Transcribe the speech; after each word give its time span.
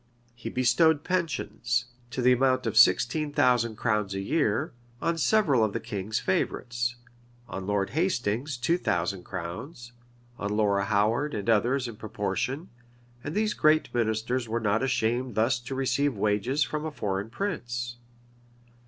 He 0.33 0.49
bestowed 0.49 1.03
pensions, 1.03 1.85
to 2.09 2.23
the 2.23 2.31
amount 2.31 2.65
of 2.65 2.75
sixteen 2.75 3.31
thousand 3.31 3.75
crowns 3.75 4.15
a 4.15 4.19
year, 4.19 4.73
on 4.99 5.15
several 5.19 5.63
of 5.63 5.73
the 5.73 5.79
kings, 5.79 6.17
favorites; 6.17 6.95
on 7.47 7.67
Lord 7.67 7.91
Hastings 7.91 8.57
two 8.57 8.79
thousand 8.79 9.25
crowns; 9.25 9.91
on 10.39 10.57
Lora 10.57 10.85
Howard 10.85 11.35
and 11.35 11.47
others 11.47 11.87
in 11.87 11.97
proportion; 11.97 12.69
and 13.23 13.35
these 13.35 13.53
great 13.53 13.93
ministers 13.93 14.49
were 14.49 14.59
not 14.59 14.81
ashamed 14.81 15.35
thus 15.35 15.59
to 15.59 15.75
receive 15.75 16.17
wages 16.17 16.63
from 16.63 16.83
a 16.83 16.89
foreign 16.91 17.29
prince. 17.29 17.97